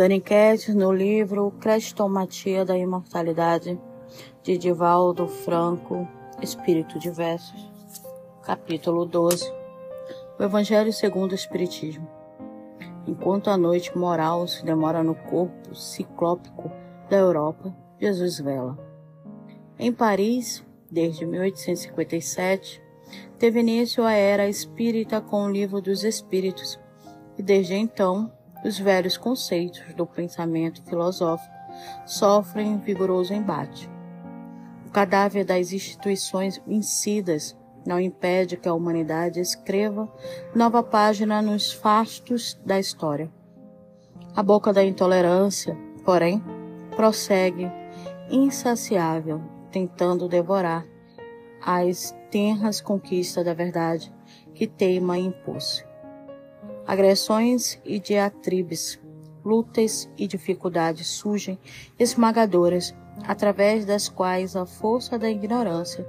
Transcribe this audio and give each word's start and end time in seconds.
Dando 0.00 0.12
enquete 0.12 0.72
no 0.72 0.90
livro 0.90 1.50
Crestomatia 1.60 2.64
da 2.64 2.74
Imortalidade, 2.74 3.78
de 4.42 4.56
Divaldo 4.56 5.28
Franco, 5.28 6.08
Espírito 6.40 6.98
de 6.98 7.10
Versos, 7.10 7.70
capítulo 8.42 9.04
12. 9.04 9.52
O 10.38 10.42
Evangelho 10.42 10.90
segundo 10.90 11.32
o 11.32 11.34
Espiritismo. 11.34 12.08
Enquanto 13.06 13.50
a 13.50 13.58
noite 13.58 13.94
moral 13.94 14.48
se 14.48 14.64
demora 14.64 15.02
no 15.02 15.14
corpo 15.14 15.74
ciclópico 15.74 16.72
da 17.10 17.18
Europa, 17.18 17.76
Jesus 18.00 18.40
vela. 18.40 18.78
Em 19.78 19.92
Paris, 19.92 20.64
desde 20.90 21.26
1857, 21.26 22.82
teve 23.38 23.60
início 23.60 24.02
a 24.04 24.14
era 24.14 24.48
espírita 24.48 25.20
com 25.20 25.44
o 25.44 25.50
Livro 25.50 25.78
dos 25.78 26.04
Espíritos, 26.04 26.80
e 27.36 27.42
desde 27.42 27.74
então 27.74 28.32
os 28.64 28.78
velhos 28.78 29.16
conceitos 29.16 29.94
do 29.94 30.06
pensamento 30.06 30.82
filosófico 30.82 31.54
sofrem 32.04 32.78
vigoroso 32.78 33.32
embate. 33.32 33.90
O 34.86 34.90
cadáver 34.90 35.44
das 35.44 35.72
instituições 35.72 36.60
vencidas 36.66 37.56
não 37.86 37.98
impede 37.98 38.56
que 38.56 38.68
a 38.68 38.74
humanidade 38.74 39.40
escreva 39.40 40.12
nova 40.54 40.82
página 40.82 41.40
nos 41.40 41.72
fastos 41.72 42.60
da 42.64 42.78
história. 42.78 43.30
A 44.34 44.42
boca 44.42 44.72
da 44.72 44.84
intolerância, 44.84 45.76
porém, 46.04 46.42
prossegue 46.94 47.70
insaciável, 48.30 49.40
tentando 49.70 50.28
devorar 50.28 50.86
as 51.64 52.14
tenras 52.30 52.80
conquistas 52.80 53.44
da 53.44 53.54
verdade 53.54 54.12
que 54.54 54.66
teima 54.66 55.18
impor-se 55.18 55.89
agressões 56.86 57.80
e 57.84 58.00
diatribes, 58.00 59.00
lutas 59.44 60.10
e 60.18 60.26
dificuldades 60.26 61.06
surgem 61.06 61.58
esmagadoras, 61.98 62.94
através 63.26 63.84
das 63.84 64.08
quais 64.08 64.56
a 64.56 64.66
força 64.66 65.18
da 65.18 65.30
ignorância 65.30 66.04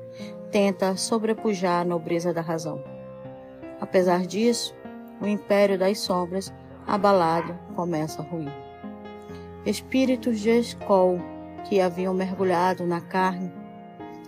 tenta 0.51 0.97
sobrepujar 0.97 1.81
a 1.81 1.85
nobreza 1.85 2.33
da 2.33 2.41
razão. 2.41 2.83
Apesar 3.79 4.25
disso, 4.25 4.75
o 5.21 5.27
império 5.27 5.77
das 5.77 5.99
sombras, 5.99 6.51
abalado, 6.87 7.57
começa 7.75 8.21
a 8.21 8.25
ruir. 8.25 8.51
Espíritos 9.65 10.39
de 10.39 10.49
escol 10.49 11.19
que 11.69 11.79
haviam 11.79 12.13
mergulhado 12.13 12.85
na 12.87 13.01
carne 13.01 13.53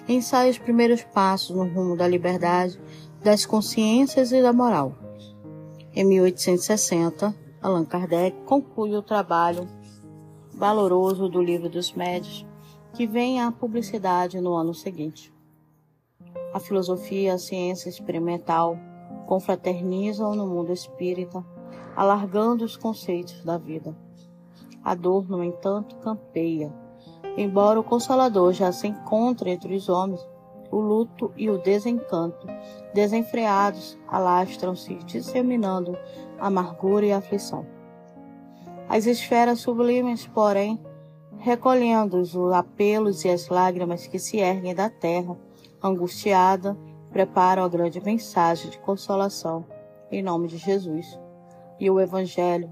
ensaiam 0.07 0.51
os 0.51 0.59
primeiros 0.59 1.03
passos 1.03 1.55
no 1.55 1.67
rumo 1.67 1.97
da 1.97 2.07
liberdade, 2.07 2.79
das 3.23 3.45
consciências 3.45 4.31
e 4.31 4.41
da 4.41 4.53
moral 4.53 5.02
em 5.95 6.03
1860, 6.03 7.35
Allan 7.61 7.85
Kardec 7.85 8.35
conclui 8.45 8.95
o 8.95 9.03
trabalho 9.03 9.67
valoroso 10.51 11.29
do 11.29 11.39
Livro 11.39 11.69
dos 11.69 11.93
Médios, 11.93 12.45
que 12.93 13.05
vem 13.05 13.39
à 13.39 13.51
publicidade 13.51 14.41
no 14.41 14.55
ano 14.55 14.73
seguinte. 14.73 15.31
A 16.51 16.59
filosofia 16.59 17.21
e 17.21 17.29
a 17.29 17.37
ciência 17.37 17.89
experimental 17.89 18.75
confraternizam 19.27 20.33
no 20.33 20.47
mundo 20.47 20.71
espírita, 20.71 21.45
alargando 21.95 22.65
os 22.65 22.75
conceitos 22.75 23.43
da 23.43 23.59
vida. 23.59 23.95
A 24.83 24.95
dor, 24.95 25.29
no 25.29 25.43
entanto, 25.43 25.95
campeia. 25.97 26.73
Embora 27.37 27.79
o 27.79 27.83
Consolador 27.83 28.51
já 28.51 28.71
se 28.71 28.87
encontre 28.87 29.51
entre 29.51 29.75
os 29.75 29.89
homens, 29.89 30.27
o 30.73 30.79
luto 30.79 31.31
e 31.37 31.49
o 31.49 31.59
desencanto, 31.59 32.47
desenfreados, 32.95 33.97
alastram-se, 34.07 34.95
disseminando 35.05 35.95
amargura 36.39 37.05
e 37.05 37.11
aflição. 37.11 37.65
As 38.89 39.05
esferas 39.05 39.59
sublimes, 39.59 40.25
porém, 40.25 40.79
recolhendo 41.37 42.17
os 42.17 42.35
apelos 42.51 43.23
e 43.23 43.29
as 43.29 43.49
lágrimas 43.49 44.07
que 44.07 44.17
se 44.17 44.37
erguem 44.37 44.73
da 44.73 44.89
terra, 44.89 45.37
angustiada, 45.81 46.75
preparam 47.11 47.63
a 47.63 47.69
grande 47.69 48.01
mensagem 48.01 48.71
de 48.71 48.79
consolação 48.79 49.65
em 50.11 50.23
nome 50.23 50.47
de 50.47 50.57
Jesus. 50.57 51.19
E 51.79 51.89
o 51.89 51.99
Evangelho, 51.99 52.71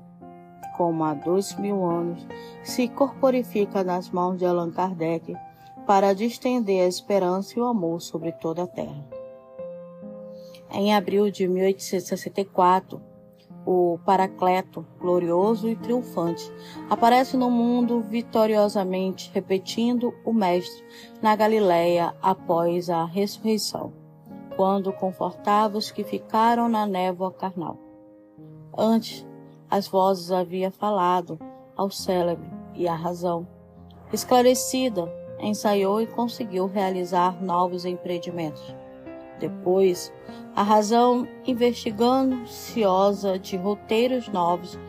como 0.76 1.04
há 1.04 1.14
dois 1.14 1.56
mil 1.58 1.86
anos, 1.86 2.26
se 2.64 2.88
corporifica 2.88 3.84
nas 3.84 4.10
mãos 4.10 4.38
de 4.38 4.46
Allan 4.46 4.72
Kardec 4.72 5.36
para 5.86 6.14
distender 6.14 6.84
a 6.84 6.88
esperança 6.88 7.58
e 7.58 7.62
o 7.62 7.66
amor 7.66 8.02
sobre 8.02 8.32
toda 8.32 8.64
a 8.64 8.68
terra. 8.68 9.06
Em 10.72 10.94
abril 10.94 11.30
de 11.30 11.48
1864, 11.48 13.02
o 13.66 14.00
Paracleto, 14.06 14.86
glorioso 15.00 15.68
e 15.68 15.76
triunfante, 15.76 16.52
aparece 16.90 17.38
no 17.38 17.52
mundo 17.52 18.02
vitoriosamente, 18.02 19.30
repetindo 19.34 20.14
o 20.26 20.34
Mestre 20.34 20.84
na 21.22 21.36
Galileia 21.36 22.16
após 22.22 22.90
a 22.90 23.06
ressurreição, 23.06 23.94
quando 24.56 24.94
confortava 24.94 25.78
os 25.78 25.92
que 25.92 26.04
ficaram 26.04 26.68
na 26.68 26.86
névoa 26.86 27.32
carnal. 27.32 27.78
Antes, 28.76 29.26
as 29.70 29.88
vozes 29.88 30.32
havia 30.32 30.72
falado 30.72 31.40
ao 31.76 31.90
célebre 31.90 32.50
e 32.74 32.88
à 32.88 32.96
razão, 32.96 33.48
esclarecida 34.12 35.21
ensaiou 35.42 36.02
e 36.02 36.08
conseguiu 36.08 36.68
realizar 36.68 37.42
novos 37.44 37.86
empreendimentos. 37.86 38.76
Depois, 39.40 40.14
a 40.56 40.62
razão, 40.62 41.28
investigando 41.46 42.46
ciosa 42.48 43.40
de 43.40 43.58
roteiros 43.58 44.28
novos, 44.28 44.80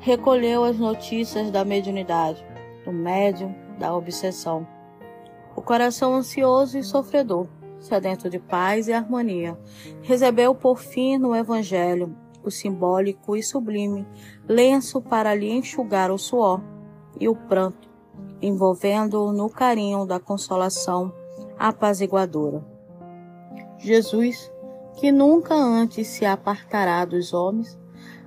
recolheu 0.00 0.64
as 0.64 0.78
notícias 0.78 1.50
da 1.50 1.64
mediunidade, 1.64 2.44
do 2.84 2.92
médium, 2.92 3.54
da 3.78 3.94
obsessão. 3.94 4.66
O 5.54 5.62
coração 5.62 6.14
ansioso 6.14 6.78
e 6.78 6.82
sofredor, 6.82 7.46
sedento 7.78 8.28
de 8.28 8.38
paz 8.38 8.88
e 8.88 8.92
harmonia, 8.92 9.58
recebeu 10.02 10.54
por 10.54 10.78
fim 10.78 11.18
no 11.18 11.34
Evangelho 11.34 12.16
o 12.42 12.50
simbólico 12.50 13.36
e 13.36 13.42
sublime 13.42 14.06
lenço 14.48 15.00
para 15.00 15.34
lhe 15.34 15.50
enxugar 15.50 16.10
o 16.10 16.18
suor 16.18 16.62
e 17.18 17.28
o 17.28 17.34
pranto 17.34 17.89
envolvendo-o 18.42 19.32
no 19.32 19.48
carinho 19.50 20.06
da 20.06 20.18
consolação 20.18 21.12
apaziguadora. 21.58 22.64
Jesus, 23.78 24.50
que 24.98 25.12
nunca 25.12 25.54
antes 25.54 26.06
se 26.08 26.24
apartará 26.24 27.04
dos 27.04 27.32
homens, 27.32 27.78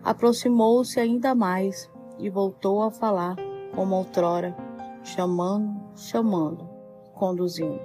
aproximou-se 0.03 0.99
ainda 0.99 1.33
mais 1.33 1.89
e 2.19 2.29
voltou 2.29 2.83
a 2.83 2.91
falar 2.91 3.35
como 3.75 3.95
outrora, 3.95 4.55
chamando, 5.03 5.73
chamando, 5.95 6.69
conduzindo. 7.13 7.81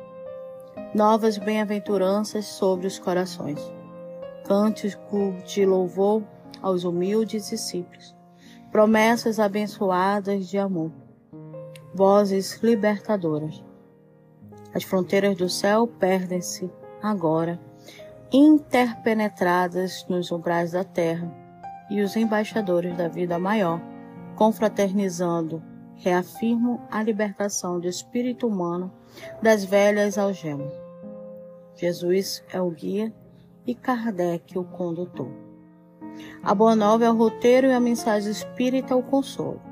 Novas 0.94 1.38
bem-aventuranças 1.38 2.46
sobre 2.46 2.86
os 2.86 2.98
corações. 2.98 3.60
Cântico 4.46 5.34
de 5.46 5.66
louvor 5.66 6.22
aos 6.62 6.84
humildes 6.84 7.48
discípulos. 7.48 8.16
Promessas 8.70 9.38
abençoadas 9.38 10.48
de 10.48 10.58
amor 10.58 10.90
vozes 11.94 12.60
libertadoras. 12.62 13.62
As 14.74 14.84
fronteiras 14.84 15.36
do 15.36 15.48
céu 15.48 15.86
perdem-se 15.86 16.70
agora, 17.02 17.58
interpenetradas 18.32 20.06
nos 20.08 20.30
umbrais 20.30 20.72
da 20.72 20.84
terra, 20.84 21.32
e 21.90 22.02
os 22.02 22.16
embaixadores 22.16 22.94
da 22.96 23.08
vida 23.08 23.38
maior, 23.38 23.80
confraternizando, 24.36 25.62
reafirmam 25.96 26.80
a 26.90 27.02
libertação 27.02 27.80
do 27.80 27.88
espírito 27.88 28.46
humano 28.46 28.92
das 29.42 29.64
velhas 29.64 30.18
algemas. 30.18 30.70
Jesus 31.74 32.44
é 32.52 32.60
o 32.60 32.70
guia 32.70 33.12
e 33.66 33.74
Kardec 33.74 34.58
o 34.58 34.64
condutor. 34.64 35.30
A 36.42 36.54
Boa 36.54 36.76
Nova 36.76 37.04
é 37.04 37.10
o 37.10 37.16
roteiro 37.16 37.68
e 37.68 37.72
a 37.72 37.80
mensagem 37.80 38.30
espírita 38.30 38.94
o 38.94 39.02
consolo 39.02 39.67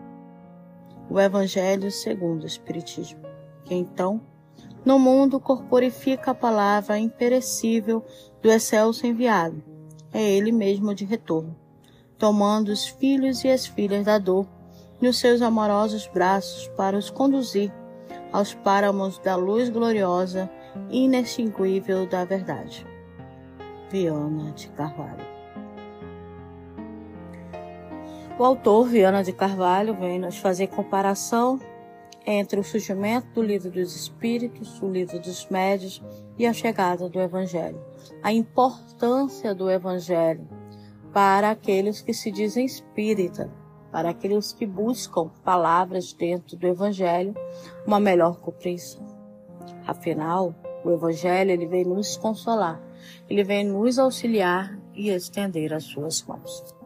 o 1.09 1.21
Evangelho 1.21 1.91
segundo 1.91 2.43
o 2.43 2.47
Espiritismo, 2.47 3.21
que 3.65 3.75
então, 3.75 4.21
no 4.85 4.99
mundo, 4.99 5.41
corporifica 5.41 6.31
a 6.31 6.35
palavra 6.35 6.99
imperecível 6.99 8.05
do 8.43 8.51
excelso 8.51 9.07
enviado, 9.07 9.63
é 10.13 10.23
ele 10.23 10.53
mesmo 10.53 10.95
de 10.95 11.05
retorno, 11.05 11.57
tomando 12.19 12.69
os 12.69 12.87
filhos 12.87 13.45
e 13.45 13.49
as 13.49 13.67
filhas 13.67 14.05
da 14.05 14.19
dor 14.19 14.47
nos 15.01 15.19
seus 15.19 15.43
amorosos 15.43 16.07
braços 16.07 16.69
para 16.77 16.97
os 16.97 17.11
conduzir 17.11 17.73
aos 18.33 18.55
páramos 18.55 19.19
da 19.19 19.37
luz 19.37 19.69
gloriosa 19.69 20.51
e 20.91 21.05
inextinguível 21.05 22.07
da 22.07 22.25
verdade. 22.25 22.87
Viana 23.91 24.53
de 24.53 24.69
Carvalho 24.69 25.36
o 28.39 28.45
autor, 28.45 28.89
Viana 28.89 29.25
de 29.25 29.33
Carvalho, 29.33 29.95
vem 29.95 30.19
nos 30.19 30.37
fazer 30.37 30.67
comparação 30.67 31.59
entre 32.27 32.61
o 32.61 32.65
surgimento 32.65 33.29
do 33.33 33.43
livro 33.43 33.71
dos 33.71 33.97
Espíritos, 33.97 34.83
o 34.83 34.89
livro 34.89 35.19
dos 35.19 35.49
Médios 35.49 36.03
e 36.37 36.45
a 36.45 36.53
chegada 36.53 37.09
do 37.09 37.19
Evangelho. 37.19 37.81
A 38.23 38.33
importância 38.33 39.55
do 39.55 39.71
Evangelho 39.71 40.47
para 41.15 41.51
aqueles 41.51 42.03
que 42.03 42.13
se 42.13 42.31
dizem 42.31 42.67
espírita, 42.67 43.51
para 43.91 44.11
aqueles 44.11 44.53
que 44.53 44.67
buscam 44.67 45.31
palavras 45.43 46.13
dentro 46.13 46.59
do 46.59 46.67
Evangelho, 46.67 47.35
uma 47.87 47.99
melhor 47.99 48.39
compreensão. 48.41 49.07
Afinal, 49.87 50.55
o 50.85 50.91
Evangelho 50.91 51.53
ele 51.53 51.67
vem 51.67 51.87
nos 51.87 52.19
consolar, 52.19 52.83
ele 53.31 53.43
vem 53.43 53.65
nos 53.65 53.99
auxiliar 53.99 54.79
e 54.95 55.09
estender 55.09 55.73
as 55.73 55.85
suas 55.85 56.23
mãos. 56.23 56.77